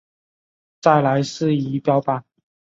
[0.81, 2.25] 再来是仪表板